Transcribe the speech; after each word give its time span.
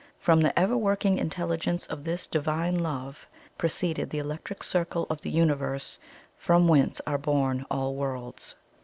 From 0.17 0.41
the 0.41 0.57
ever 0.57 0.75
working 0.75 1.19
Intelligence 1.19 1.85
of 1.85 2.03
this 2.05 2.25
Divine 2.25 2.79
Love 2.81 3.27
proceeded 3.59 4.09
the 4.09 4.17
Electric 4.17 4.63
Circle 4.63 5.05
of 5.11 5.21
the 5.21 5.29
Universe, 5.29 5.99
from 6.39 6.67
whence 6.67 6.99
are 7.05 7.19
born 7.19 7.67
all 7.69 7.93
worlds. 7.93 8.55